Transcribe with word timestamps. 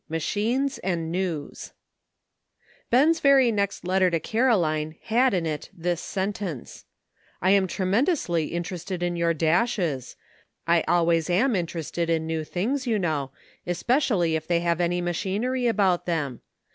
MACHINES 0.09 0.79
AND 0.79 1.11
NEWS, 1.11 1.73
BEN'S 2.89 3.19
very 3.19 3.51
next 3.51 3.85
letter 3.85 4.09
to 4.09 4.19
Caroline 4.19 4.95
had 5.03 5.31
in 5.35 5.45
it 5.45 5.69
this 5.71 6.01
sentence:" 6.01 6.85
I 7.43 7.51
am 7.51 7.67
tremendously 7.67 8.51
inter 8.51 8.77
ested 8.77 9.03
in 9.03 9.15
your 9.15 9.35
dashes. 9.35 10.15
I 10.65 10.81
always 10.87 11.29
am 11.29 11.55
interested 11.55 12.09
in 12.09 12.25
new 12.25 12.43
things, 12.43 12.87
you 12.87 12.97
know, 12.97 13.29
especially 13.67 14.35
if 14.35 14.47
they 14.47 14.61
have 14.61 14.81
any 14.81 15.01
machinery 15.01 15.67
about 15.67 16.07
them. 16.07 16.41